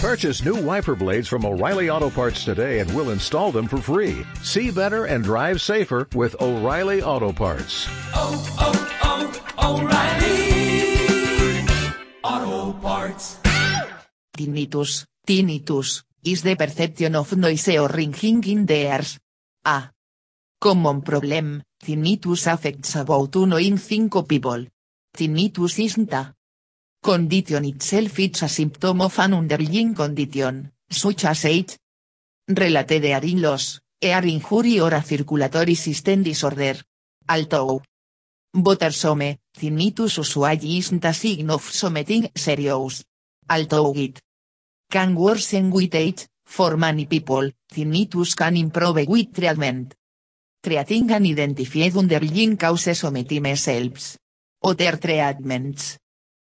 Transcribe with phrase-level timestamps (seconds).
[0.00, 4.22] Purchase new wiper blades from O'Reilly Auto Parts today and we'll install them for free.
[4.46, 7.90] See better and drive safer with O'Reilly Auto Parts.
[8.14, 8.30] oh,
[8.62, 8.78] oh,
[9.58, 10.38] oh O'Reilly
[12.22, 13.42] Auto Parts.
[14.38, 19.18] Tinnitus, tinnitus, is the perception of noise or ringing in the ears.
[19.66, 19.90] A.
[20.60, 24.64] Common problem, tinnitus affects about 1 in 5 people.
[25.10, 26.37] Tinnitus isn't a
[27.00, 31.76] condition itself it's a symptom of an underlying condition, such as age,
[32.48, 36.76] related hearing loss, ear injury or a circulatory system disorder.
[37.28, 37.82] Although,
[38.52, 43.04] bothersome, tinnitus usually isn't a sign of something serious.
[43.50, 44.20] Although it
[44.90, 49.94] can worsen with age, for many people, tinnitus can improve with treatment.
[50.60, 54.18] Treating and identified underlying causes sometimes helps.
[54.64, 55.98] Other treatments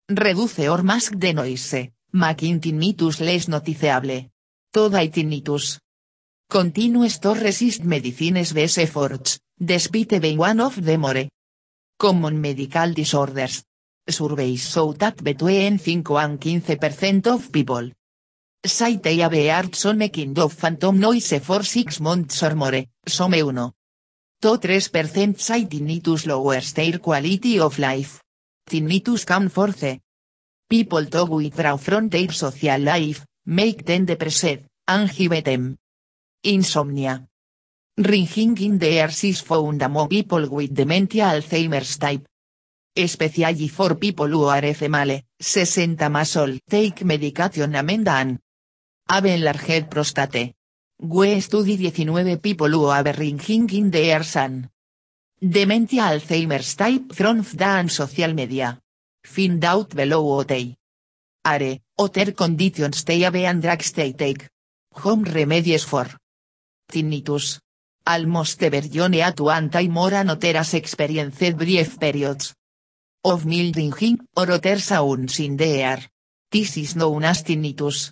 [0.10, 4.26] reduce or mask the noise, making tinnitus less noticeable.
[4.72, 5.80] Toda tinnitus.
[6.50, 11.28] Continuous to resist medicines best efforts, despite being one of the more
[11.98, 13.64] common medical disorders.
[14.08, 17.92] Surveys show that between 5 and 15% of people
[18.66, 23.32] say they have heard some kind of phantom noise for 6 months or more, some
[23.32, 23.72] 1.
[24.42, 28.22] To 3% say tinnitus lowers their quality of life.
[28.70, 30.00] Tinnitus can force
[30.70, 35.78] people to withdraw from their social life, make them depressed, and give them
[36.44, 37.26] insomnia.
[37.98, 42.26] Ringing in the ears is found among people with dementia Alzheimer's type.
[42.96, 48.40] Especially for people who are FMALE, 60 más old take medication amendan.
[49.10, 50.56] Have enlarged prostate.
[51.02, 54.70] We study 19 people who have ringing in the ears and
[55.42, 58.78] dementia Alzheimer's type from the and social media.
[59.24, 64.48] Find out below what are, other conditions they have and drugs they take.
[64.96, 66.08] Home remedies for
[66.92, 67.60] tinnitus.
[68.06, 70.14] Almost every at one time or
[70.74, 72.56] experienced brief periods
[73.24, 76.00] of mild ringing or other sounds in the air.
[76.52, 78.12] This is known as tinnitus.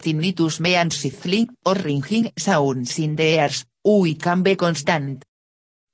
[0.00, 5.25] Tinnitus means sizzling or ringing sounds in the ears, it can be constant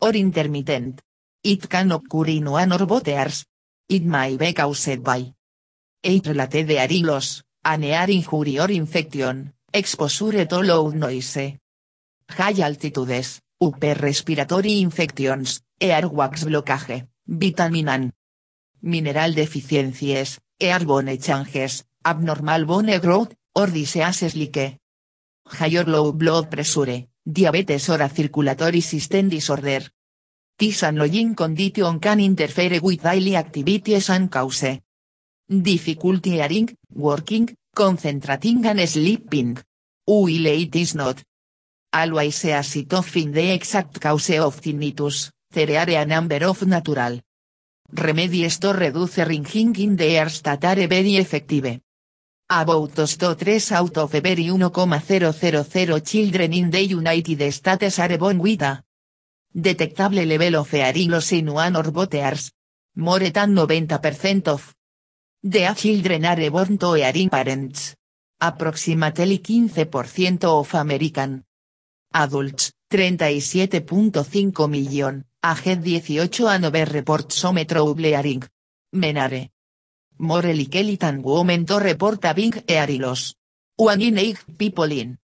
[0.02, 1.00] or intermittent.
[1.42, 3.46] It can occur in one or both ears.
[3.88, 5.32] It may be caused by
[6.02, 11.56] age-related hearing loss, an ear injury or infection, exposure to loud noise,
[12.28, 18.12] high altitudes, upper respiratory infections, airwax blockage, vitamin and
[18.82, 24.78] mineral deficiencies, airborne changes, abnormal bone growth, or diseases like
[25.46, 29.83] high or low blood pressure, diabetes or a circulatory system disorder.
[30.59, 34.81] This annoying condition can interfere with daily activities and cause
[35.49, 39.59] difficulty hearing, working, concentrating and sleeping.
[40.05, 41.22] While it is not
[41.93, 47.21] always easy to find the exact cause of tinnitus, there are a number of natural
[47.93, 51.81] remedies to reduce ringing in the ears that are very effective.
[52.54, 58.38] About 2 to 3 out of every 1,000 children in the United States are born
[58.38, 58.84] with a
[59.54, 62.52] detectable level of hearing loss in one or both ears.
[62.96, 64.74] More than 90% of
[65.42, 67.96] the children are born to hearing parents.
[68.38, 71.42] Approximately 15% of American
[72.12, 78.42] adults, 37.5 million, aged 18 and over report some trouble hearing.
[78.92, 79.51] Menare.
[80.22, 82.53] More likely than women to report having
[83.00, 83.34] loss.
[83.77, 85.19] One in eight people in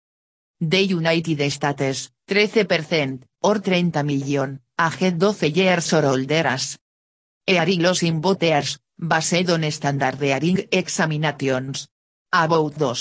[0.59, 6.79] the United States, 13%, or 30 million, aged 12 years or older as
[7.47, 11.89] hearing loss in both ears, based on standard hearing examinations.
[12.33, 12.95] About 2.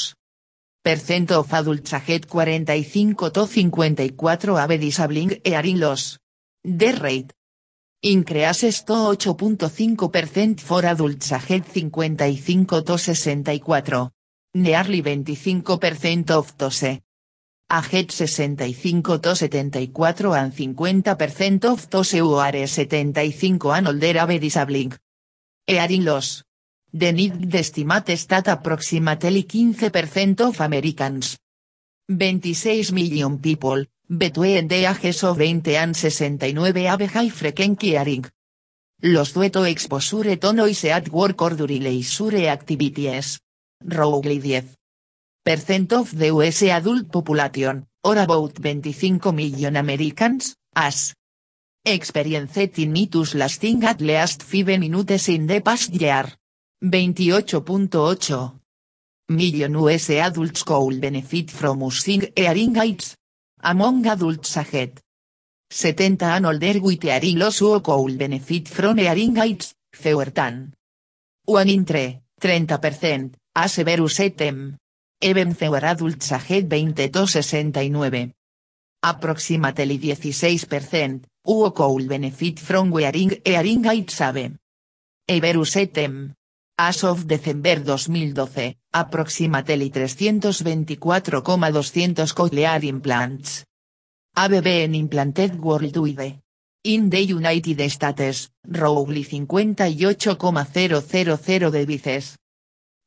[0.83, 6.17] Percent of adults aged 45 to 54 have disabling hearing loss.
[6.61, 7.31] The rate
[8.05, 14.11] increases to 8.5% for adults aged 55 to 64.
[14.53, 17.01] Nearly 25% of those aged
[17.67, 24.93] 65 to 74 and 50% of those who are 75 and older have disabling
[25.65, 26.43] hearing loss.
[26.93, 31.37] The need estimates that approximately 15% of Americans,
[32.07, 38.25] 26 million people, between the ages of 20 and 69 have high frequency hearing.
[39.01, 43.39] Los dueto exposure to noise at work or during leisure activities.
[43.83, 44.63] Roughly
[45.45, 51.13] 10% of the US adult population, or about 25 million Americans, as
[51.83, 56.25] experienced tinnitus lasting at least 5 minutes in the past year.
[56.83, 58.51] 28.8.
[59.29, 63.15] Million US adults could benefit from using hearing aids.
[63.63, 65.01] Among adults aged
[65.69, 70.73] 70 and older with hearing who could benefit from hearing aids, fewer than
[71.45, 74.77] 1 in 3, 30%, a severus etem.
[75.21, 78.33] Even fewer adults aged 20 to 69.
[79.01, 84.57] Approximately 16%, who could benefit from wearing hearing aids save.
[85.27, 86.33] Everus etem.
[86.77, 93.63] As of December 2012, approximately 324,200 cochlear implants.
[94.35, 96.41] ABB en implanted worldwide.
[96.83, 102.35] In the United States, roughly 58,000 devices.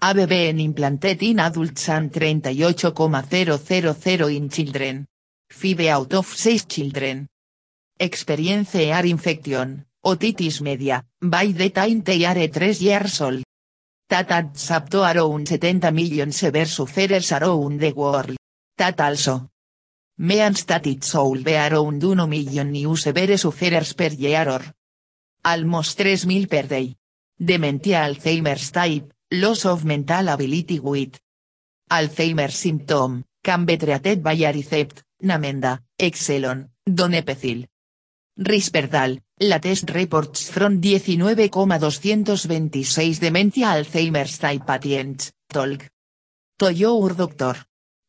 [0.01, 5.07] ABB en implanted in adults and 38,000 in children.
[5.51, 7.29] 5 out of 6 children.
[7.99, 13.45] Experience ear infection, otitis media, by the time they are 3 years old.
[14.09, 18.37] That adds up around 70 million severe sufferers around the world.
[18.77, 19.51] That also
[20.19, 24.63] means that it should be around 1 million new severe sufferers per year or
[25.45, 26.97] almost 3,000 per day.
[27.39, 31.21] Dementia Alzheimer's type, loss of mental ability with
[31.91, 37.69] Alzheimer's symptom, can be treated by Aricept, Namenda, Exelon, Donepezil.
[38.39, 45.89] Risperdal, latest reports from 19,226 dementia Alzheimer's type patients, talk.
[46.59, 47.55] To your doctor.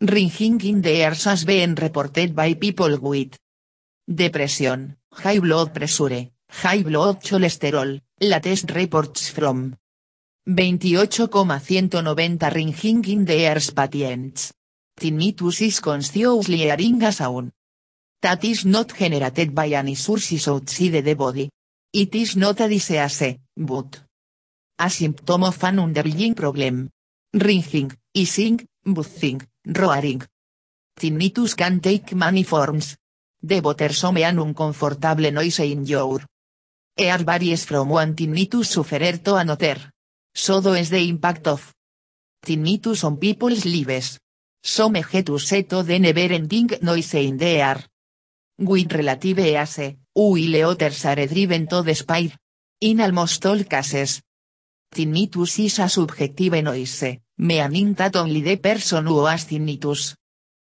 [0.02, 3.38] Ringing in the ears has been reported by people with
[4.08, 9.76] depression, high blood pressure, high blood cholesterol, latest reports from
[10.48, 14.54] 28,190 ringing in the ears patients.
[15.00, 17.52] Tinnitus is consciously hearing a sound.
[18.22, 21.50] That is not generated by any sources outside the body.
[21.94, 24.04] It is not a disease, but
[24.78, 26.90] a symptom of an underlying problem.
[27.34, 30.22] Ringing, hissing, buzzing, roaring.
[31.00, 32.98] Tinnitus can take many forms.
[33.42, 36.20] The bothersome and uncomfortable noise in your
[36.98, 39.78] ear varies from one tinnitus sufferer to another.
[40.34, 41.74] So is the impact of
[42.46, 44.20] tinnitus on people's lives.
[44.62, 47.82] Some get to set the never-ending noise in the air.
[48.62, 52.32] With relative ease, while others are driven to despair.
[52.82, 54.22] In almost all cases.
[54.94, 60.16] Tinnitus is a subjective noise, meaning that only the person who has tinnitus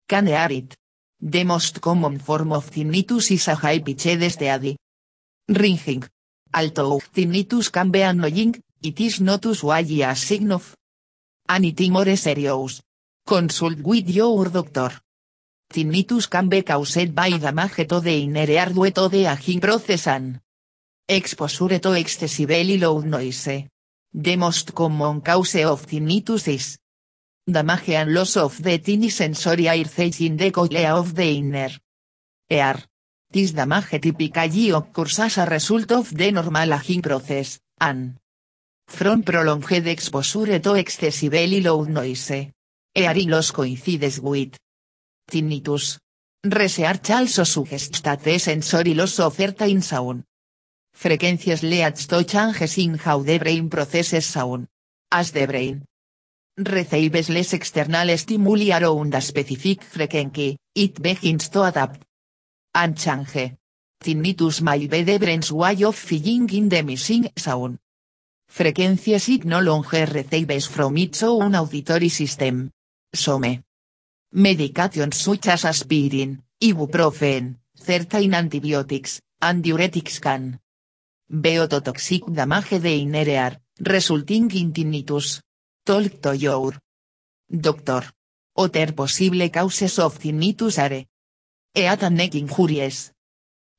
[0.08, 0.76] can hear it.
[1.20, 4.78] The most common form of tinnitus is a high-pitched steady
[5.48, 6.04] ringing.
[6.54, 10.76] Although tinnitus can be annoying, it is not usually a sign of
[11.48, 12.82] anything more serious.
[13.26, 14.92] Consult with your doctor.
[15.72, 20.08] Tinnitus can be caused by damage to the inner ear due to the aging process
[21.08, 23.68] exposure to excessively loud noise.
[24.14, 26.78] The most common cause of tinnitus is
[27.48, 31.72] damage and loss of the tiny sensory airways in the cochlea of the inner
[32.50, 32.76] ear.
[33.30, 38.18] This damage typically occurs as a result of the normal aging process, and
[38.88, 42.52] from prolonged exposure to excessively loud noise.
[42.94, 44.58] Hearing loss coincides with
[45.32, 45.98] tinnitus.
[46.44, 50.24] Research also suggests that the sensory loss of certain sound
[50.94, 54.68] frequencies leads to changes in how the brain processes sound.
[55.12, 55.84] As the brain
[56.58, 62.04] receives less external stimuli around a specific frequency, it begins to adapt
[62.76, 63.58] and change.
[64.04, 67.78] Tinnitus may be the brain's way of filling in the missing sound.
[68.48, 72.70] Frequencies it no longer receives from its own auditory system.
[73.14, 73.64] Some
[74.34, 80.60] medications such as aspirin, ibuprofen, certain antibiotics, and diuretics can
[81.30, 85.42] be ototoxic damage the inner ear, resulting in tinnitus.
[85.84, 86.74] Talk to your
[87.50, 88.04] doctor.
[88.56, 91.06] Other possible causes of tinnitus are
[91.74, 93.14] Eat and neck injuries.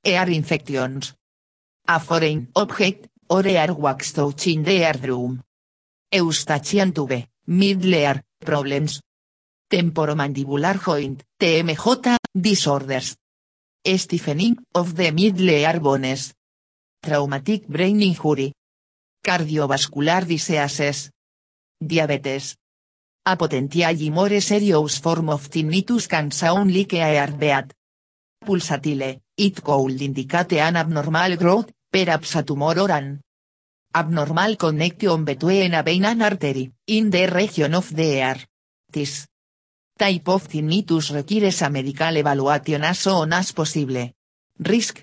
[0.02, 1.14] Ear infections.
[1.86, 5.42] A foreign object, or earwax touching the eardrum.
[6.10, 9.02] Eustachian tube, middle ear, problems.
[9.72, 13.16] Temporomandibular joint, TMJ, disorders.
[13.82, 16.34] Stiffening of the middle ear bones.
[17.00, 18.52] Traumatic brain injury.
[19.24, 21.10] Cardiovascular diseases.
[21.80, 22.56] Diabetes.
[23.24, 27.72] A potentially more serious form of tinnitus can sound like a heartbeat.
[28.44, 33.22] Pulsatile, it could indicate an abnormal growth, perhaps a tumor or an
[33.94, 38.36] abnormal connection between a vein and artery, in the region of the ear.
[38.92, 39.31] This
[40.02, 44.10] type of tinnitus requires a medical evaluation as soon as possible.
[44.58, 45.02] Risk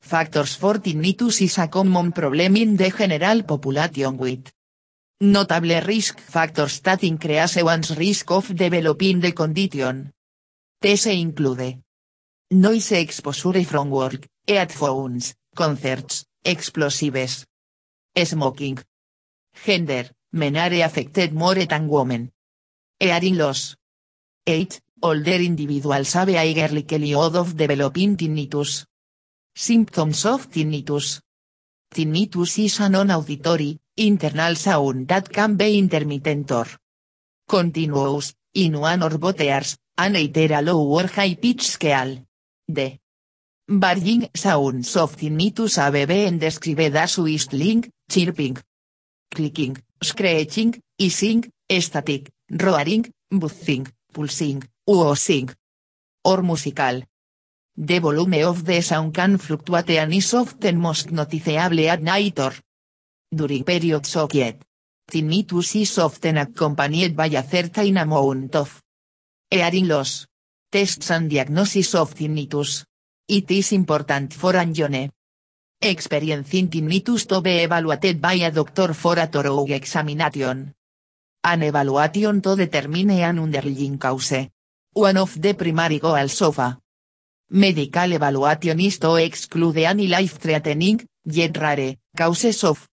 [0.00, 4.52] Factors for tinnitus is a common problem in the general population with
[5.22, 10.12] Notable risk factors that increase one's risk of developing the condition.
[10.80, 11.82] These include
[12.50, 17.44] noise exposure from work, headphones, concerts, explosives,
[18.16, 18.78] smoking,
[19.62, 22.30] gender, men are affected more than women,
[22.98, 23.76] hearing loss.
[24.46, 24.80] 8.
[25.02, 28.86] Older individuals have higher likelihood of developing tinnitus.
[29.54, 31.20] Symptoms of tinnitus.
[31.92, 36.66] Tinnitus is a non-auditory, internal sound that can be intermittent or
[37.48, 42.24] continuous, in one or both ears, and either a low or high pitch scale.
[42.70, 42.98] D.
[43.68, 48.56] Varying sounds of tinnitus have been described as whistling, chirping,
[49.30, 55.50] clicking, scratching, hissing, static, roaring, buzzing, pulsing, whoosing,
[56.24, 57.02] or musical.
[57.76, 62.52] The volume of the sound can fluctuate and is often most noticeable at night or
[63.32, 64.60] during periods of quiet.
[65.10, 68.82] Tinnitus is often accompanied by a certain amount of
[69.50, 70.26] hearing loss.
[70.70, 72.84] Tests and diagnosis of tinnitus.
[73.26, 75.10] It is important for Anjone.
[75.80, 80.74] Experiencing tinnitus to be evaluated by a doctor for a thorough examination.
[81.42, 84.50] An evaluation to determine an underlying cause.
[84.92, 86.78] One of the primary goals of a
[87.50, 92.86] medical evaluation is to exclude any life-threatening, yet rare, causes of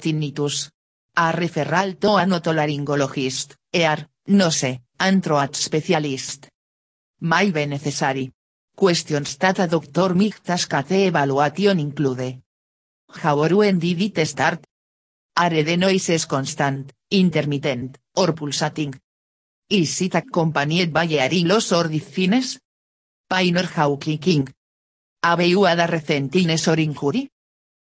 [0.00, 0.70] tinnitus.
[1.16, 5.24] A referral to an otolaryngologist, EAR, no sé, and
[5.54, 6.48] specialist.
[7.20, 8.32] May be necessary.
[8.74, 12.40] Questions that a doctor at the evaluation include.
[13.08, 14.64] How or when did it start?
[15.36, 18.94] Are the noises constant, intermittent, or pulsating?
[19.68, 22.58] Is it accompanied by hearing loss or dizziness?
[23.28, 24.48] Pain or how clicking?
[25.22, 25.86] Have you had a
[26.70, 27.30] or injury?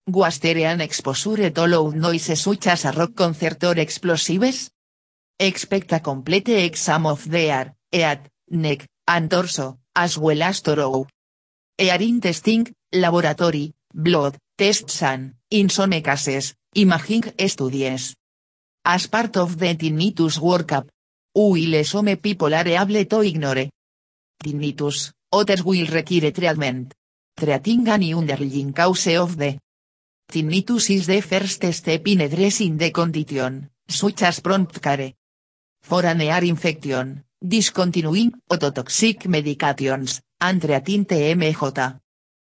[0.08, 4.72] Was an exposure to loud noises such as a rock concert or explosives?
[5.40, 11.08] Expect a complete exam of the ear, head, neck, and torso, as well as thorough
[11.82, 18.16] hearing testing, laboratory, blood, tests and, in some cases, imaging studies.
[18.84, 20.88] As part of the tinnitus workup.
[21.36, 23.70] Will some people are able to ignore.
[24.44, 26.94] Tinnitus, others will require treatment.
[27.38, 29.60] Treating any underlying cause of the
[30.32, 35.14] tinnitus is the first step in addressing the condition, such as prompt care.
[35.84, 42.00] For an ear infection, discontinuing ototoxic medications, and treating TMJ.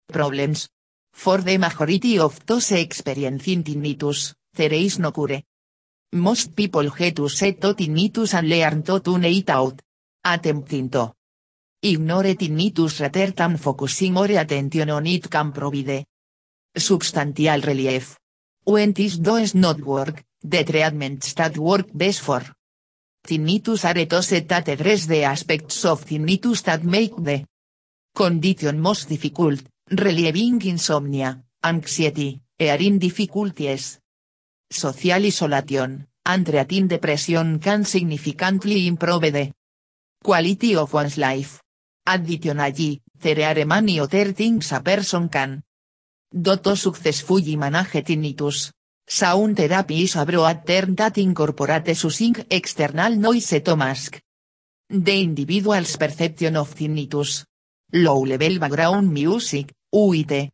[0.08, 0.70] Problems.
[1.14, 5.42] For the majority of those experiencing tinnitus, there is no cure.
[6.14, 9.82] Most people get to set to tinnitus and learn to tune it out.
[10.26, 11.14] Attempting to
[11.82, 16.06] ignore tinnitus rather than focusing more attention on it can provide
[16.76, 18.18] substantial relief.
[18.66, 22.44] When this does not work, the treatments that work best for
[23.26, 27.46] tinnitus are those that address the aspects of tinnitus that make the
[28.14, 34.01] condition most difficult, relieving insomnia, anxiety, hearing difficulties,
[34.72, 39.52] social isolation, and treating depression can significantly improve the
[40.24, 41.62] quality of one's life.
[42.08, 45.62] Additionally, there are many other things a person can
[46.32, 48.72] do to successfully manage tinnitus.
[49.06, 54.22] Sound therapy is a broad term that incorporates using external noise to mask
[54.90, 57.46] the individual's perception of tinnitus.
[57.94, 60.50] Low-level background music, UIT.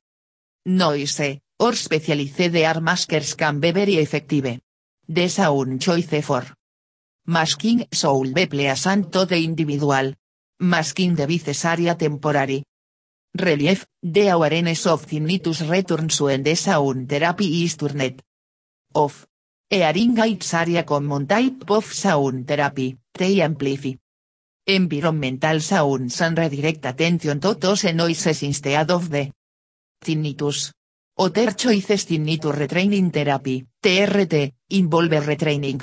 [0.65, 4.59] Noise, or specialized ear maskers can be very effective.
[5.07, 6.43] The sound choice for
[7.25, 10.13] masking soul be pleasant to the individual.
[10.59, 12.63] Masking devices area temporary.
[13.35, 18.21] Relief, the awareness of tinnitus returns when the sound therapy is turned
[18.95, 19.27] off.
[19.69, 23.93] Hearing aids area common type of sound therapy, they amplify
[24.65, 29.31] environmental sounds and redirect attention to those noises instead of the
[30.03, 30.73] tinnitus.
[31.19, 35.81] Other choices tinnitus retraining therapy, TRT, involve retraining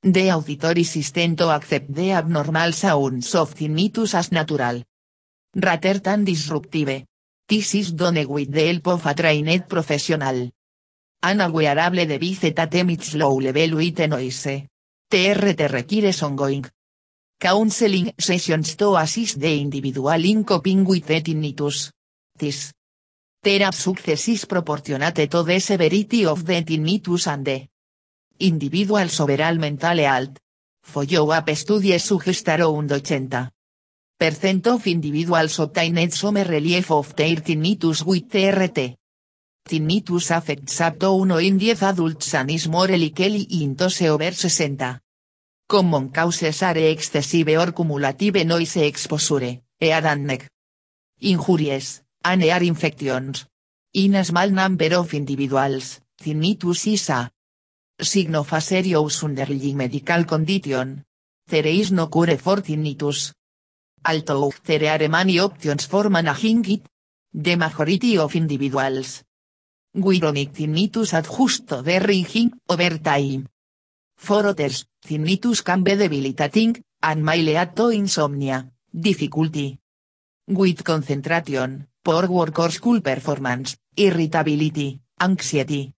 [0.00, 4.82] the auditory system to accept the abnormal sounds of tinnitus as natural.
[5.54, 7.04] Rather than disruptive.
[7.46, 10.50] This is done with the help of a trained professional.
[11.22, 14.68] An wearable device that low level with noise.
[15.10, 16.64] TRT requires ongoing
[17.38, 21.92] counseling sessions to assist the individual in coping with the tinnitus.
[22.34, 22.72] This
[23.44, 27.68] therapy success is proportionate to the severity of the tinnitus and the
[28.40, 30.38] individual's overall mental health.
[30.82, 38.96] Follow-up studies suggest around 80% of individuals obtained some relief of their tinnitus with TRT.
[39.68, 44.76] Tinnitus affects up to 1 in 10 adults and is more likely into over 60.
[45.66, 50.48] Common causes are excessive or cumulative noise exposure, ear and neck
[51.20, 53.46] injuries, and ear infections.
[53.92, 57.30] In a small number of individuals, tinnitus is a
[58.00, 58.60] sign of a
[59.22, 61.04] underlying medical condition.
[61.46, 63.32] There is no cure for tinnitus.
[64.06, 66.82] Although there are many options for managing it,
[67.32, 69.22] the majority of individuals
[69.94, 73.46] with chronic tinnitus adjust the ringing over time.
[74.16, 79.78] For others, tinnitus can be debilitating, and may lead to insomnia, difficulty
[80.48, 85.94] with concentration, poor work or school performance, irritability, anxiety,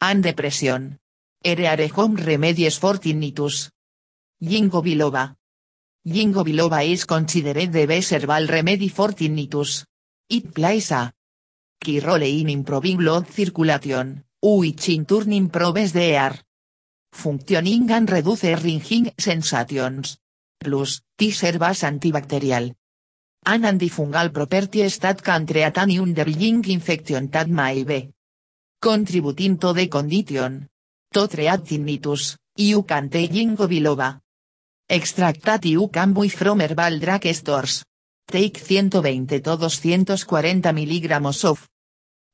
[0.00, 0.98] and depression.
[1.44, 3.70] Ere home remedies for tinnitus.
[4.40, 5.36] Jingo biloba.
[6.02, 9.84] Jingo biloba is considered the best herbal remedy for tinnitus.
[10.28, 11.12] It plays a
[11.78, 16.40] key role in improving blood circulation, which in turn improves the air
[17.14, 20.18] functioning and reduce ringing sensations.
[20.58, 22.74] Plus, T-servas antibacterial.
[23.46, 25.76] An antifungal property that can treat
[26.66, 28.10] infection that may be
[28.80, 30.66] contributing to the condition.
[31.12, 34.18] To treat tinnitus, you can take biloba.
[34.88, 37.84] Extract that can buy from herbal drug stores.
[38.26, 41.68] Take 120 to 240 mg of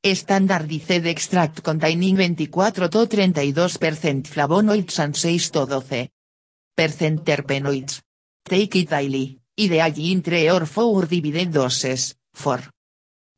[0.03, 6.09] Standardized extract containing 24 to 32% flavonoids and 6 to 12%
[7.25, 8.01] terpenoids.
[8.49, 12.61] Take it daily ideally in 3 or 4 divided doses, for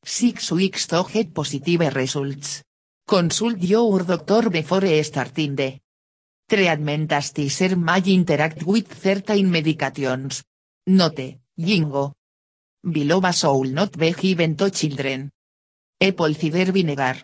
[0.04, 2.62] 6 weeks to get positive results.
[3.06, 5.80] Consult your doctor before starting the
[6.48, 10.42] treatment as teaser may interact with certain medications.
[10.86, 12.14] Note, Jingo.
[12.84, 15.30] Biloba soul not be given to children.
[16.00, 17.16] Apple cider vinegar.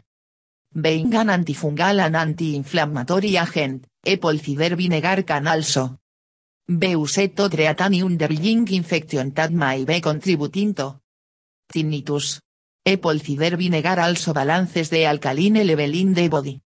[0.73, 5.99] Being an antifungal and anti-inflammatory agent, apple cider vinegar can also
[6.71, 11.00] Beuseto treatani underlying infection that may be contributing to
[11.67, 12.41] tinnitus.
[12.85, 16.61] Apple cider vinegar also balances the alkaline level in the body.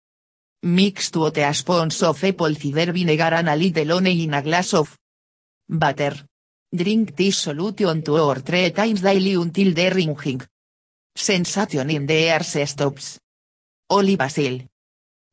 [0.64, 4.98] Mix to a spoons of apple cider vinegar and a little in a glass of
[5.70, 6.16] butter.
[6.74, 10.42] Drink this solution two or three times daily until the ringing
[11.16, 13.20] sensation in the ears stops.
[13.92, 14.68] Olivasil.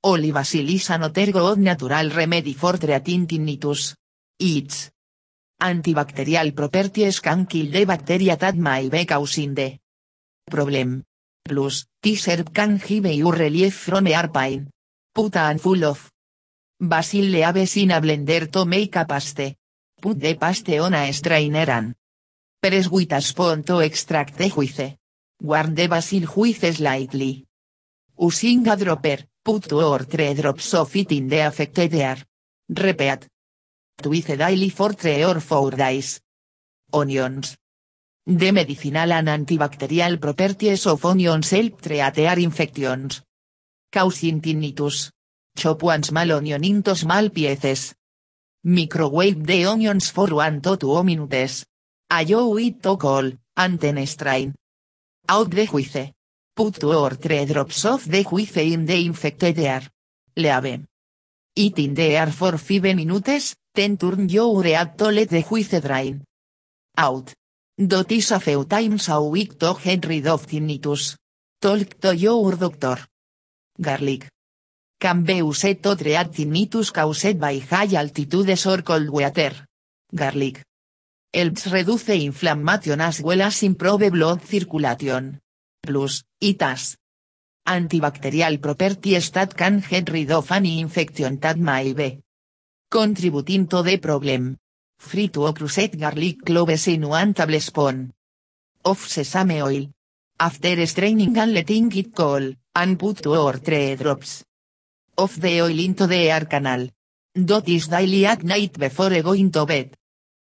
[0.05, 3.95] Olivasil is an good natural remedy for treating tinnitus.
[4.39, 4.93] Its
[5.61, 9.79] antibacterial properties can kill the bacteria that may be causing the
[10.49, 11.05] problem.
[11.43, 14.71] Plus, this herb can give you relief from ear pain.
[15.13, 16.13] Put and full of
[16.79, 19.57] basil leaves in a blender to make a paste.
[20.01, 21.95] Put the paste on a strainer and
[22.61, 24.97] press with a spoon to extract the juice.
[25.43, 27.45] Warm the basil juice slightly.
[28.21, 32.19] Using a dropper, put two or three drops of it in the affected ear.
[32.69, 33.27] Repeat,
[34.01, 36.21] Twice daily for 3 or 4 days.
[36.93, 37.57] Onions.
[38.25, 43.23] The medicinal and antibacterial properties of onions help treat infections.
[43.91, 45.11] Causing tinnitus.
[45.57, 47.97] Chop one small onion into small pieces.
[48.63, 51.67] Microwave the onions for 1 to 2 minutes.
[52.09, 54.55] Allow it to cool, and then strain.
[55.29, 56.13] Out the juice.
[56.55, 59.83] Put 2 or 3 drops of the juice in the infected ear.
[60.37, 60.87] Leave.
[61.57, 64.65] It in the air for 5 minutes, Ten turn your
[64.97, 66.25] to let the juice drain.
[66.97, 67.33] Out.
[67.79, 71.15] Dot is a few times a week to get rid of tinnitus.
[71.63, 73.07] Talk to your doctor.
[73.81, 74.27] Garlic.
[74.99, 79.55] Can be used to treat tinnitus caused by high altitudes or cold water.
[80.13, 80.65] Garlic.
[81.33, 85.39] Helps reduce inflammation as well as improve blood circulation.
[85.87, 86.97] Plus, it has
[87.65, 92.19] antibacterial properties that can get rid any infection that may be
[92.91, 94.57] contributing to the problem.
[94.99, 98.13] Free to crushed garlic cloves in one tablespoon
[98.85, 99.87] of sesame oil.
[100.41, 104.45] After straining and letting it cool, and put two or three drops
[105.17, 106.89] of the oil into the air canal.
[107.35, 109.97] Dot is daily at night before going to bed.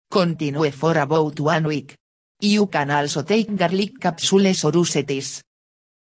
[0.10, 1.98] Continue for about one week.
[2.40, 5.44] You can also take garlic capsules or usetis.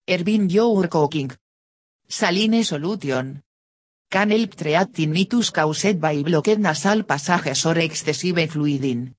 [0.07, 1.31] Herbin your cooking.
[2.09, 3.43] Saline solution
[4.11, 9.15] can help treat tinnitus caused by blocked nasal passages or excessive fluiding.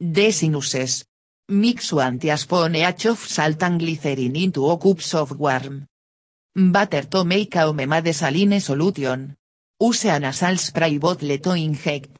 [0.00, 1.04] The sinuses.
[1.48, 5.86] Mix one teaspoon each of salt and glycerin into a cups of warm
[6.54, 9.36] butter to make a homemade saline solution.
[9.78, 12.16] Use a nasal spray bottle to inject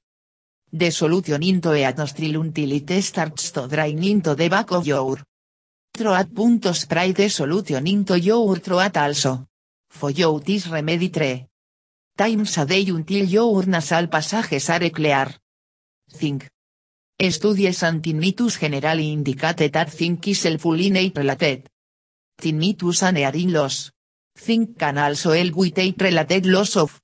[0.71, 5.23] the solution into a nostril until it starts to drain into the back of your
[5.97, 6.27] Troat.
[6.35, 9.47] de solution into your troat also.
[9.89, 11.47] For this remedy 3.
[12.17, 15.35] Times a day until your nasal passages are clear.
[16.13, 16.49] Think.
[17.19, 21.69] Studies and tinnitus generally indicate that think is in related.
[22.41, 23.91] Tinnitus and hearing loss.
[24.37, 27.01] Think can also help with related loss of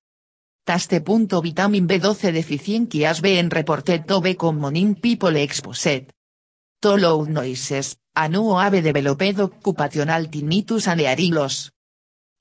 [0.65, 1.01] Taste.
[1.43, 6.13] Vitamin B12 deficiency has been reported to be common in people exposed
[6.81, 11.71] to loud noises, a no have developed occupational tinnitus and.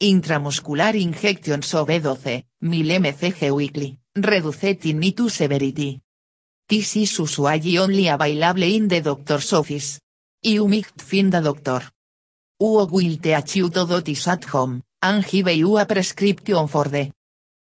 [0.01, 5.99] Intramuscular injections of B12, 1000 mcg weekly, reduce tinnitus severity.
[6.69, 9.99] This is usually only available in the doctor's office.
[10.41, 11.81] You might find a doctor.
[12.59, 16.87] Who will teach you to do this at home, and give you a prescription for
[16.87, 17.11] the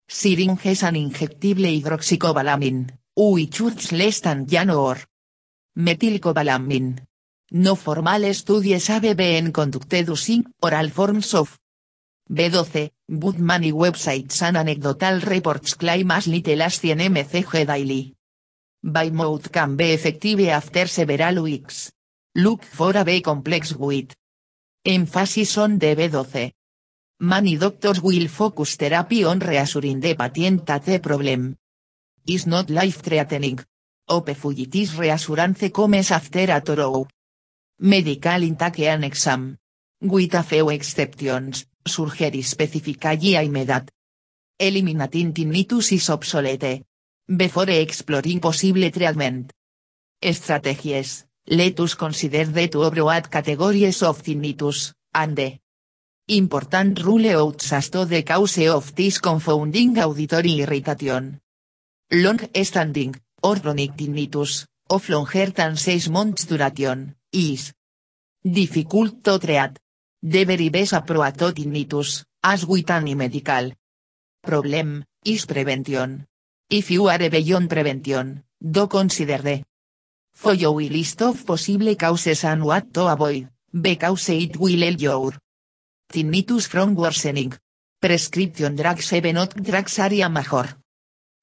[0.08, 4.96] syringes and injectable hydroxycobalamin, which hurts less than jan or
[5.78, 6.98] metilcobalamin.
[7.52, 11.56] No formal studies have been conducted using oral forms of
[12.28, 18.14] B12, but many websites and anecdotal reports claim as little as 100 mcg daily.
[18.82, 21.92] By mouth can be effective after several weeks.
[22.34, 24.12] Look for a B complex with
[24.84, 26.52] emphasis on the B12.
[27.20, 31.56] Many doctors will focus therapy on reassuring the patient that the problem
[32.26, 33.60] is not life-threatening.
[34.08, 37.06] Ope fugitis reassurance comes after a thorough
[37.80, 39.56] medical intake and exam.
[40.00, 43.90] With a few exceptions, surgery specifically aimed at
[44.58, 46.84] eliminating tinnitus is obsolete.
[47.28, 49.52] Before exploring possible treatment.
[50.22, 55.58] Strategies, let us consider the two broad categories of tinnitus, and the
[56.28, 61.40] Important rule outs as the cause of this confounding auditory irritation.
[62.10, 67.72] Long-standing, or chronic tinnitus, of longer than 6 months duration, is.
[68.42, 69.78] Difficult to treat.
[70.22, 73.72] The very best approach to tinnitus, as with any medical
[74.42, 76.26] problem, is prevention.
[76.68, 79.64] If you are beyond prevention, do consider the
[80.34, 85.32] following list of possible causes and what to avoid, because it will help your
[86.08, 87.52] Tinnitus from worsening.
[88.00, 90.78] Prescription drugs not drugs area major.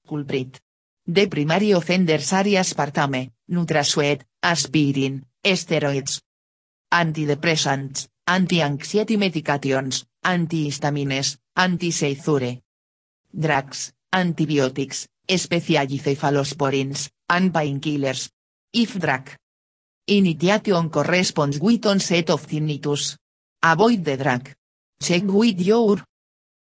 [0.08, 0.60] Culprit.
[1.06, 6.22] The primary offenders area aspartame, nutrasweet, aspirin, steroids.
[6.90, 12.62] Antidepressants, anti-anxiety medications, antihistamines, antiseizure.
[13.32, 18.30] Drugs, antibiotics, especially cephalosporins, and painkillers.
[18.72, 19.30] If drug.
[20.06, 23.16] Initiation corresponds with onset of tinnitus.
[23.62, 24.50] Avoid the drug.
[25.00, 26.02] Check with your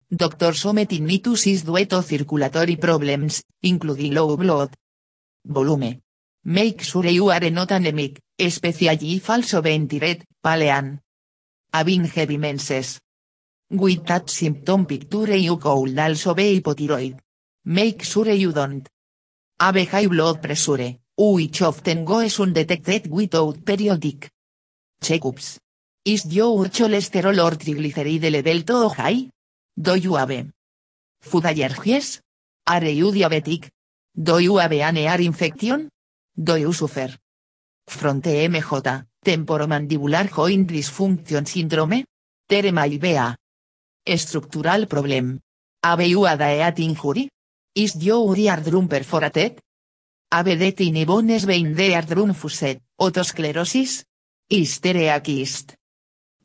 [0.08, 4.74] doctor some tinnitus is due to circulatory problems, including low blood
[5.44, 6.00] volume.
[6.44, 11.00] Make sure you are not anemic, especially if also ventilate, palean.
[11.76, 12.98] Having heavy menses.
[13.68, 17.18] With that symptom picture you could also be hypothyroid.
[17.66, 18.88] Make sure you don't
[19.60, 24.30] have high blood pressure, which often goes undetected without periodic
[25.02, 25.58] checkups.
[26.02, 29.28] Is your cholesterol or triglyceride level too high?
[29.78, 30.46] Do you have
[31.20, 32.20] food allergies?
[32.66, 33.68] Are you diabetic?
[34.16, 35.90] Do you have an ear infection?
[36.42, 37.10] Do you suffer
[37.86, 42.04] from TMJ, temporomandibular joint dysfunction syndrome?
[42.48, 43.36] There may be a
[44.16, 45.40] structural problem.
[45.82, 47.28] Have you injury?
[47.74, 49.60] Is your eardrum perforated?
[50.32, 54.04] Have the bones being the eardrum fused, otosclerosis?
[54.48, 55.20] Is there?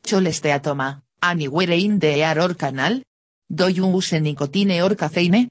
[0.03, 3.01] Cholesteatoma, anywhere in the air or canal?
[3.47, 5.49] Do you use nicotine or caffeine?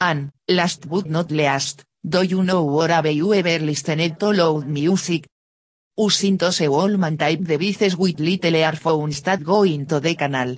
[0.00, 4.66] And, last but not least, do you know or have you ever listened to loud
[4.66, 5.28] music?
[5.96, 10.56] Using to Wallman type devices with little earphones that go into the canal.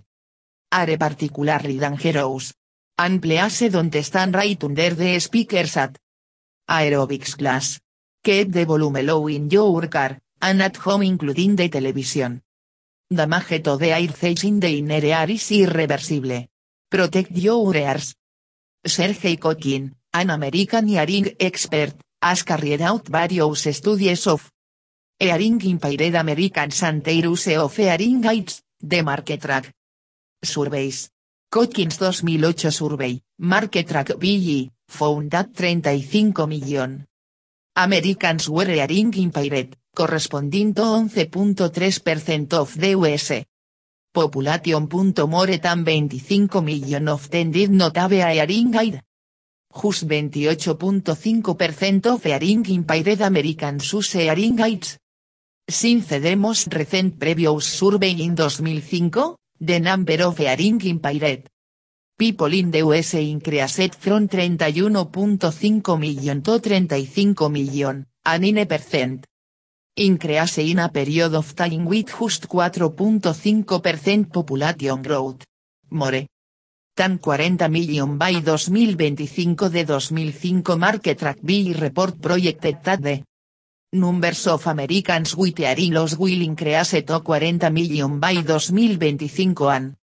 [0.72, 2.54] Are particularly dangerous.
[2.96, 5.98] And please don't stand right under the speakers at
[6.70, 7.80] aerobics class.
[8.22, 12.40] Keep the volume low in your car, and at home including the television.
[13.12, 14.09] Damage to the air
[14.44, 16.46] in the inner air is irreversible.
[16.88, 18.14] Protect your ears.
[18.87, 24.50] Sergei Kokin, an American hearing expert, has carried out various studies of
[25.18, 29.70] hearing impaired Americans and their use of hearing aids, the market track
[30.42, 31.11] surveys.
[31.50, 37.05] Kotkins 2008 survey, market track BG, found that 35 million
[37.77, 43.44] Americans were hearing impaired, corresponding to 11.3% of the US
[44.12, 44.88] population.
[45.29, 49.00] More than 25 million of them did not have a hearing aid.
[49.75, 54.99] Just 28.5% of hearing impaired Americans use hearing aids.
[55.67, 61.49] Since the recent previous survey in 2005, the number of hearing impaired
[62.17, 69.25] people in the US increased from 31.5 million to 35 million, a 9%.
[69.97, 75.45] Increase in a period of time with just 4.5% population growth.
[75.91, 76.27] More
[76.94, 83.24] tan 40 million by 2025 de 2005 Market Track B Report projected the
[83.92, 85.59] numbers of Americans with
[85.92, 89.96] loss will increase to 40 million by 2025 and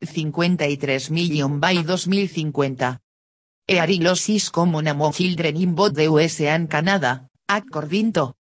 [0.00, 2.98] 53 million by 2050.
[3.66, 8.34] Hearing loss is common among children in both the US and Canada, according to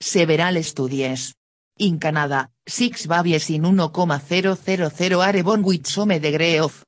[0.00, 1.34] several studies.
[1.78, 6.87] In Canada, six babies in 1,000 are born with some degree of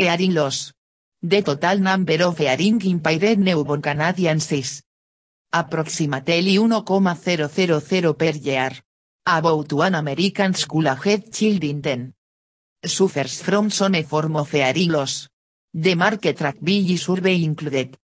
[0.00, 0.72] Hearing loss.
[1.20, 4.82] The total number of hearing impaired newborn Canadians is
[5.52, 8.70] approximately 1,000 per year.
[9.26, 12.14] About one American school aged child in 10
[12.82, 15.28] suffers from some form of hearing loss.
[15.74, 17.98] The market track B survey included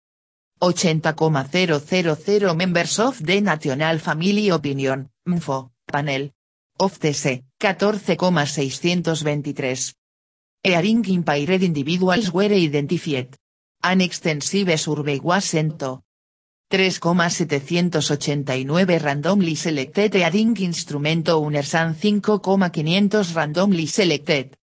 [0.63, 6.31] 80,000 members of the National Family Opinion, MFO, panel.
[6.81, 10.02] Of TC, 14,623.
[10.65, 13.37] Hearing impaired individuals were identified.
[13.83, 16.01] An extensive survey was sent to
[16.71, 24.57] 3,789 randomly selected hearing instrument owners and 5,500 randomly selected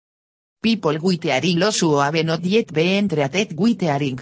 [0.64, 4.22] people with hearing loss who have not yet been treated with hearing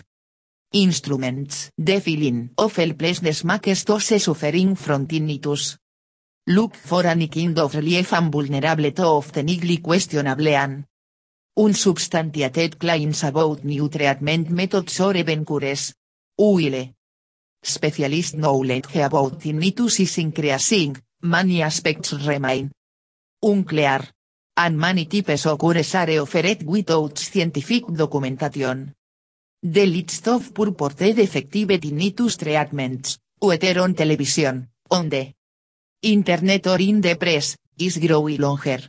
[0.73, 1.69] instruments.
[1.77, 5.77] The feeling of helplessness makes those suffering from tinnitus.
[6.47, 9.45] Look for any kind of relief and vulnerable to often
[9.83, 10.85] questionable and
[11.57, 15.93] unsubstantiated claims about new treatment methods or even cures.
[16.39, 16.93] Uile.
[17.63, 22.71] Specialist knowledge about tinnitus is increasing, many aspects remain
[23.41, 24.07] unclear.
[24.55, 28.93] And many types of cures are offered without scientific documentation.
[29.61, 35.33] The list of purported effective tinnitus treatments, whether on television, on the
[36.01, 38.79] internet or in the press, is growing longer.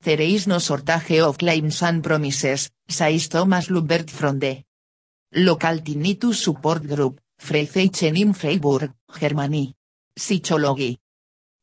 [0.00, 4.62] There is no shortage of claims and promises, says Thomas Lubert from the
[5.34, 9.74] local tinnitus support group, Freizeichen in Freiburg, Germany.
[10.16, 10.98] Psychology.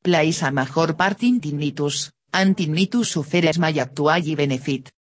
[0.03, 4.91] Plays a major part in tinnitus, and tinnitus sufferers may actually benefit.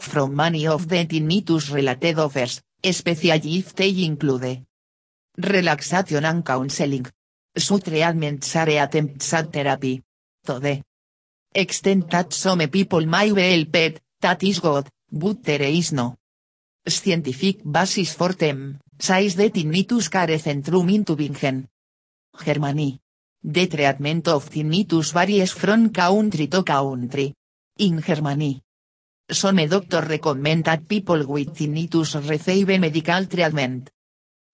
[0.00, 4.64] From many of the tinnitus related offers, especially if they include
[5.38, 7.06] relaxation and counseling.
[7.56, 10.02] Such treatments are attempts at therapy.
[10.46, 10.82] To the
[11.54, 16.16] extent that some people may be helped, that is good, but there is no
[16.86, 21.68] scientific basis for them, says the tinnitus care centrum in Tübingen.
[22.44, 23.00] Germany.
[23.42, 27.34] The treatment of tinnitus varies from country to country.
[27.78, 28.62] In Germany.
[29.30, 33.90] Some doctors recommend that people with tinnitus receive medical treatment.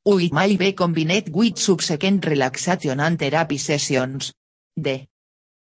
[0.05, 4.33] It may be combined with subsequent relaxation and therapy sessions.
[4.77, 5.07] The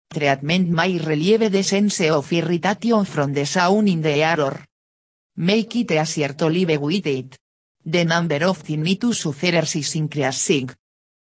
[0.07, 4.65] Treatment may relieve the sense of irritation from the sound in the air or
[5.37, 7.37] make it easier to live with it.
[7.83, 10.69] The number of tinnitus sufferers is increasing.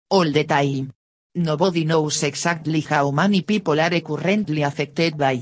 [0.08, 0.92] All the time.
[1.34, 5.40] Nobody knows exactly how many people are currently affected by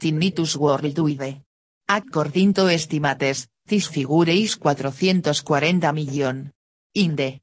[0.00, 1.42] tinnitus worldwide.
[1.88, 6.52] According to estimates, this figure is 440 million.
[6.94, 7.40] In the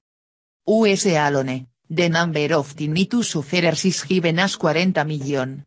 [0.65, 5.63] US alone, The number of tinnitus sufferers is given as 40 million.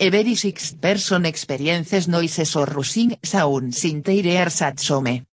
[0.00, 5.26] Every sixth person experiences noises or rushing sounds in their ears at some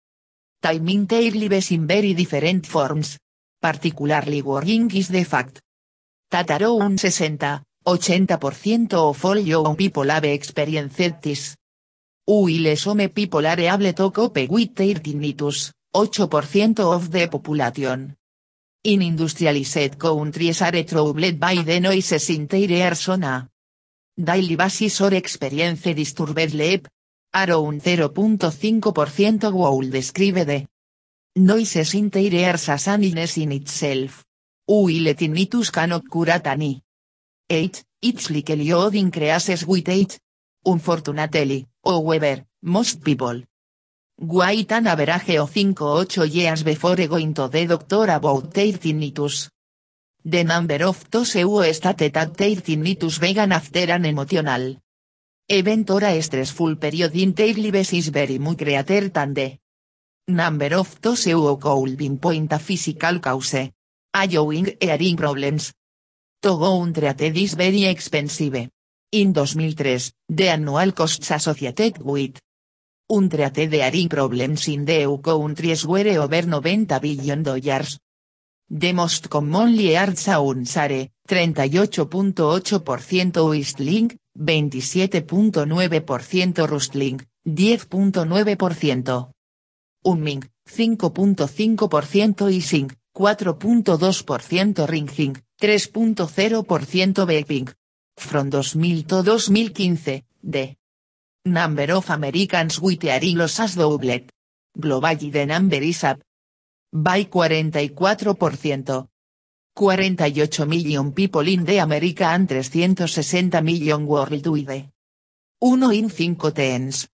[0.62, 3.18] time in their lives in very different forms.
[3.62, 5.62] Particularly worrying is the fact
[6.30, 11.56] that around 60-80% of all young people have experienced this.
[12.26, 18.19] While some people are able to cope with their tinnitus, 8% of the population
[18.82, 23.46] In industrialized countries are troubled by the noises in their persona.
[24.16, 26.88] Daily basis or experience disturbed sleep.
[27.34, 30.66] Around 0.5% will describe the
[31.36, 34.24] noises in their as an illness in itself.
[34.66, 36.82] While tinnitus cannot cure any
[37.50, 40.20] age, it's likely odd increases with age.
[40.66, 43.44] Unfortunately, however, most people
[44.22, 49.50] Wait an average of 5-8 years before going to the doctor about their tinnitus.
[50.26, 54.76] The number of those who stated that their tinnitus began after an emotional
[55.48, 59.58] event or stressful period in their lives is very much greater than the
[60.28, 63.72] number of those who could pinpoint a physical cause.
[64.14, 65.72] Allowing hearing problems.
[66.42, 68.70] To go un treated is very expensive.
[69.12, 72.38] In 2003, the annual costs associated with
[73.12, 78.00] un treated de aring problems in the countries were over 90 billion dollars.
[78.72, 89.32] The most commonly hard sounds are, 38.8% whistling, 27.9% rustling, 10.9%.
[90.04, 97.74] Humming, 5.5% hissing, 4.2% ringing, 3.0% vaping.
[98.16, 100.76] From 2000 to 2015, the
[101.46, 104.32] number of Americans with hearing loss has doubled.
[104.78, 106.20] Globally the number is up
[106.92, 109.08] by 44%.
[109.76, 114.90] 48 million people in the America and 360 million worldwide.
[115.60, 117.08] 1 in 5 teens.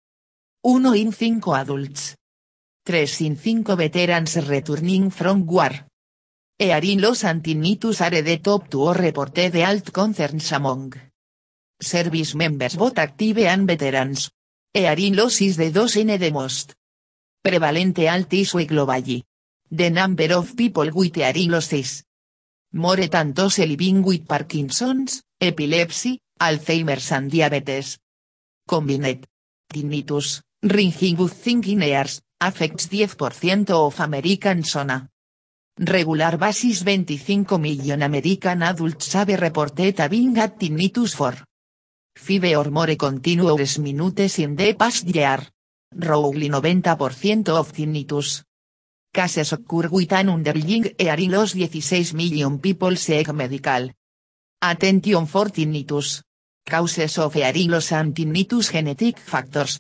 [0.62, 2.16] 1 in 5 adults.
[2.84, 5.86] 3 in 5 veterans returning from war.
[6.58, 10.94] Hearing loss and tinnitus are the top two reported health concerns among
[11.82, 14.32] service members both active and veterans.
[14.74, 16.76] Hearing loss is the dosing the most
[17.44, 19.24] prevalent health issue globally.
[19.72, 21.52] The number of people with hearing
[22.74, 27.98] more than those living with Parkinson's, epilepsy, Alzheimer's and diabetes.
[28.68, 29.26] Combined
[29.72, 35.08] tinnitus, ringing with thinking ears, affects 10% of American zona.
[35.80, 41.36] Regular basis 25 million American adults have reported having had tinnitus for
[42.16, 45.40] five or more continuous minutes in the past year.
[45.98, 48.44] Roughly 90% of tinnitus
[49.14, 53.92] cases occur with an underlying hearing loss 16 million people seek medical
[54.62, 56.24] attention for tinnitus.
[56.68, 59.80] Causes of hearing loss and tinnitus genetic factors.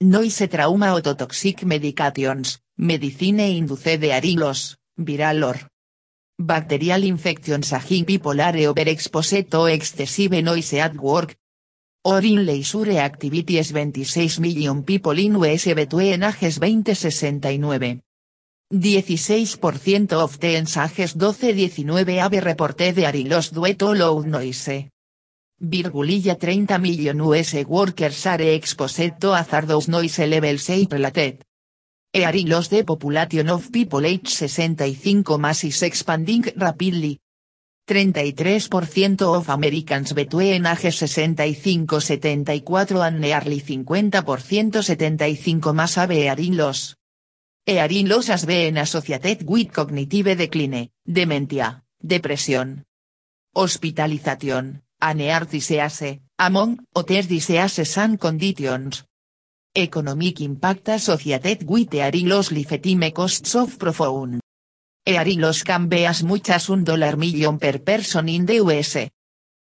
[0.00, 5.60] Noise trauma ototoxic medications, medicine induced hearing loss, viral or
[6.38, 11.36] bacterial infections aging people are overexposed to excessive noise at work.
[12.08, 18.00] Or in leisure activities 26 million people in US between ages 20-69.
[18.70, 24.88] 16% of teens ages 12-19 have reported hearing loss due to loud noise.
[25.58, 31.42] Virgulilla 30 million US workers are exposed to hazardous noise levels related.
[32.12, 37.18] Hearing loss the population of people age 65 más is expanding rapidly.
[37.86, 46.96] 33% of Americans between ages 65-74 and nearly 50% 75 más have hearing loss.
[47.64, 52.84] Hearing loss has been associated with cognitive decline, dementia, depresión,
[53.54, 59.04] hospitalization, and heart disease, among other diseases and conditions.
[59.74, 64.40] Economic impact associated with hearing loss lifetime costs of profound.
[65.08, 69.08] Hearing loss can be as much as un dollar million per person in the US.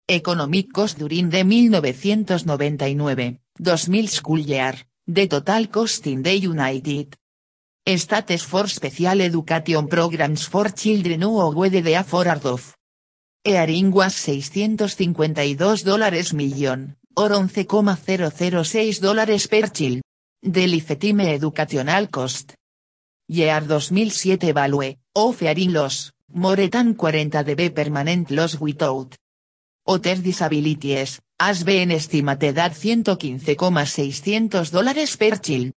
[0.09, 7.19] Economic cost during the 1999-2000 school year, the total cost in the United
[7.85, 12.75] States for Special Education Programs for Children who were the afford of.
[13.45, 20.01] Hearing was 652 dólares millón, or 11,006 dólares per child.
[20.41, 22.55] The lifetime educational cost.
[23.29, 29.17] Year 2007 value, of hearing loss, more than 40 dB permanent loss without.
[29.87, 35.73] Other disabilities, has been estimated at 115,600 dólares per child.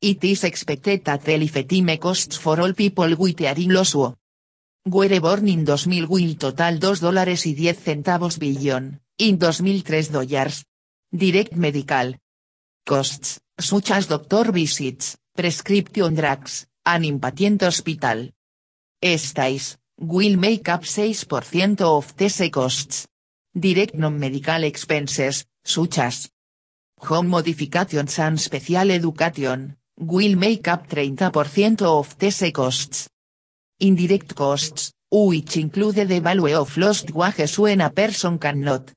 [0.00, 5.46] It is expected that the lifetime costs for all people with hearing loss were born
[5.46, 10.66] in 2000 will total 2 dólares y 10 centavos billón, in 2003 dollars.
[11.12, 12.16] Direct medical
[12.84, 18.32] costs, such as doctor visits, prescription drugs, and inpatient hospital
[19.02, 23.06] stays, will make up 6% of these costs.
[23.54, 26.30] Direct non-medical expenses, such as
[26.98, 33.08] home modifications and special education, will make up 30% of these costs.
[33.80, 38.92] Indirect costs, which include the value of lost wages when a person cannot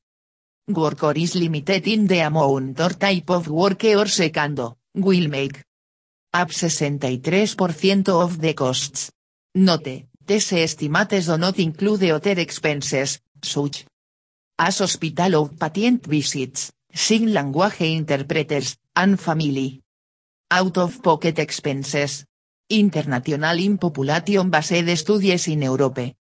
[0.67, 5.61] work or is limited in the amount or type of work or secando, will make
[6.33, 9.11] up 63% of the costs.
[9.57, 13.85] Note, these estimates do not include other expenses, such
[14.59, 19.81] as hospital outpatient visits, sign language interpreters, and family
[20.51, 22.25] out-of-pocket expenses.
[22.67, 26.15] International in Population Based Studies in Europe.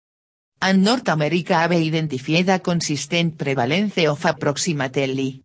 [0.60, 5.42] And North America have identified a consistent prevalence of approximately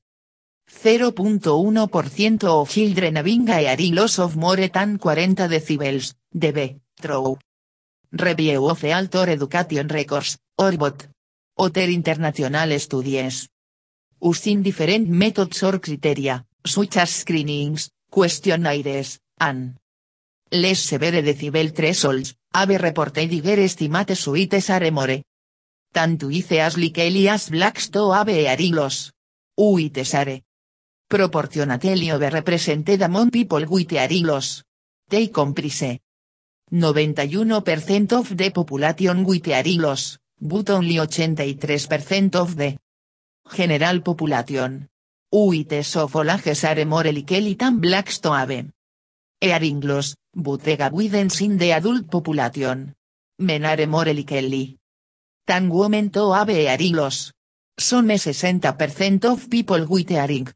[0.68, 7.38] 0.1% of children having a hearing loss of more than 40 decibels, dB, through
[8.18, 10.74] review of outdoor education records, or
[11.58, 13.48] Other international studies.
[14.22, 19.78] Using different methods or criteria, such as screenings, questionnaires, and
[20.52, 25.24] less severe decibel thresholds, have reported higher estimate suites are more.
[25.94, 29.14] Tanto ice as likely as blacksto have earilos.
[29.58, 30.44] Uitesare.
[31.08, 34.64] Proportionately overrepresented among people with earilos.
[35.08, 36.02] They comprise.
[36.72, 42.78] 91% of the population with earilos, but only 83% of the
[43.54, 44.88] general population.
[45.32, 48.72] Uites of are more likely than blacksto have.
[49.42, 52.96] Earinglos, butega widens in the adult population.
[53.40, 54.78] Menare more likely.
[55.46, 57.34] Tan women to have earilos.
[57.78, 60.48] Some 60% of people with earring.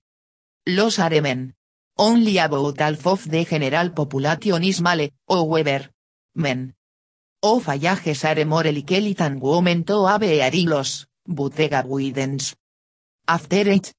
[0.65, 1.53] Los are men.
[1.97, 5.89] Only about half of the general population is male, however.
[6.35, 6.75] Men.
[7.41, 12.55] Of allages are more likely than women to have earilos, butega widens.
[13.27, 13.93] After it.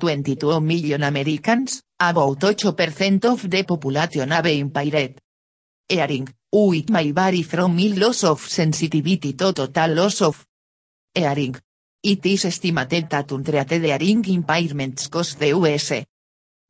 [0.00, 5.20] 22 million Americans, about 8% of the population have impaired
[5.88, 10.46] hearing, it may vary from mild loss of sensitivity to total loss of
[11.14, 11.54] hearing.
[12.02, 15.92] It is estimated that untreated hearing impairments cost the US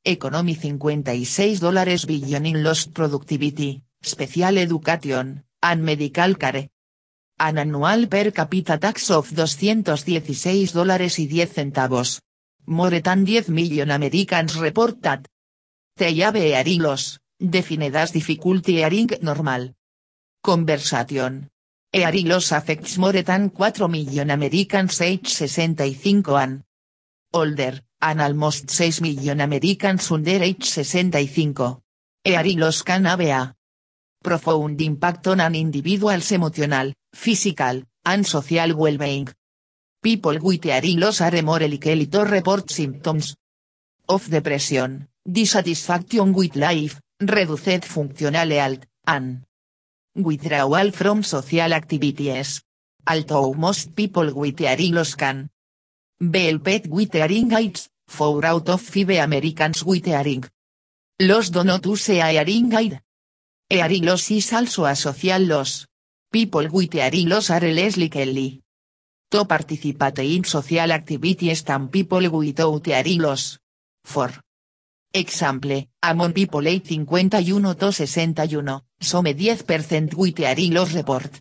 [0.04, 6.68] economy 56 dólares billion in lost productivity, special education, and medical care.
[7.38, 12.20] An annual per capita tax of 216 dólares y 10 centavos.
[12.66, 15.26] More than 10 million Americans report that
[15.96, 19.74] they have hearing loss, defined as difficulty hearing normal.
[20.42, 21.48] Conversation.
[21.92, 26.62] Hearing loss affects more than 4 million Americans age 65 and
[27.32, 31.78] older, and almost 6 million Americans under age 65.
[32.24, 33.54] Hearing loss can have a
[34.22, 39.28] profound impact on an individual's emotional, physical, and social well-being.
[40.02, 43.36] People with hearing loss are more likely to report symptoms
[44.08, 49.42] of depression, dissatisfaction with life, reduced functional health, and
[50.14, 52.62] withdrawal from social activities.
[53.06, 55.48] Although most people with hearing loss can
[56.18, 60.44] be helped with hearing aids, 4 out of 5 Americans with hearing
[61.20, 63.00] loss do not use a hearing aid.
[63.72, 65.86] Hearing loss is also a social loss.
[66.30, 68.60] People with hearing loss are less likely
[69.30, 73.56] to participate in social activities than people without hearing loss.
[74.04, 74.28] For
[75.14, 77.30] example, among people age 51
[77.78, 81.40] to 61, some 10% with hearing loss report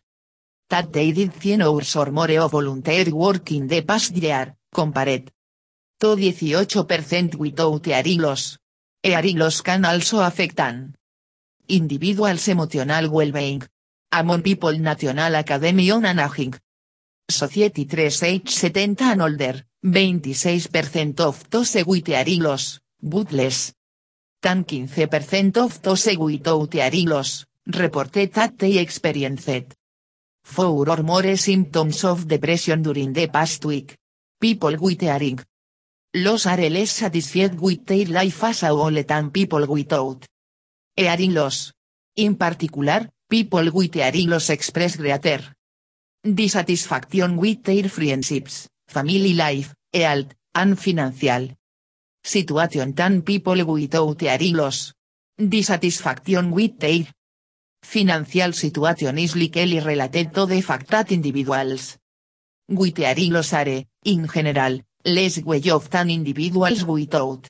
[0.70, 5.30] that they did 100 hours or more of volunteer work in the past year, compared
[6.00, 8.58] to 18% without hearing loss.
[9.04, 10.62] Hearing loss can also affect
[11.72, 13.64] individual's emotional well-being.
[14.12, 16.54] Among people National Academy on Aging.
[17.30, 23.74] Society 3 age 70 and older, 26% of those with hearing loss, but less
[24.42, 29.76] than 15% of those without hearing loss, reported that they experienced
[30.44, 33.96] four or more symptoms of depression during the past week.
[34.40, 35.40] People with hearing
[36.16, 40.28] loss are less satisfied with their life as a whole than people without
[40.96, 41.74] hearing loss.
[42.16, 45.42] In particular, people with hearing loss express greater
[46.24, 51.50] dissatisfaction with their friendships, family life, health, and financial
[52.24, 54.94] situation than people without hearing loss.
[55.38, 57.08] Dissatisfaction with their
[57.82, 61.98] financial situation is likely related to the fact that individuals
[62.70, 67.48] with hearing loss are, in general, less well off than individuals without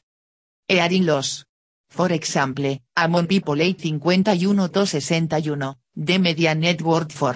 [0.68, 1.44] hearing loss.
[1.92, 4.24] For example, among people age 51
[4.72, 7.36] to 61, the median net worth for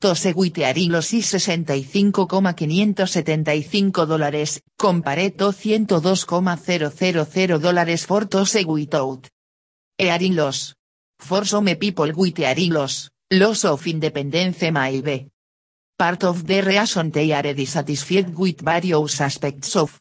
[0.00, 9.26] hearing loss is 65,575 dólares, compared to 102,000 dólares for those without
[9.98, 10.74] hearing loss.
[11.18, 15.26] For some people with hearing loss, loss of independence may be
[15.98, 20.00] part of the reason they are dissatisfied with various aspects of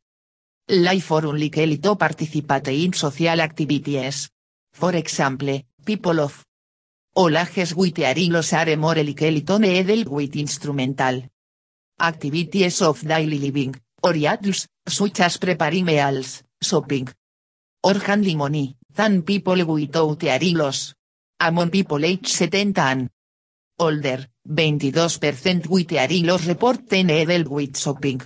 [0.70, 4.30] life or unlikely to participate in social activities.
[4.72, 6.45] For example, people of
[7.16, 11.24] all ages with are more likely to needle with instrumental
[11.99, 17.07] activities of daily living, or adults, such as preparing meals, shopping,
[17.84, 20.93] or handling money, than people without hearing loss.
[21.39, 23.09] Among people age 70 and
[23.80, 28.22] older, 22% with hearing loss report needle with shopping.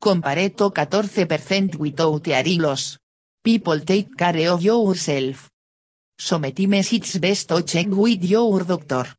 [0.00, 2.98] Compared to 14% without hearing loss.
[3.42, 5.50] People take care of yourself.
[6.16, 9.12] Sometimes it's best to check with your doctor.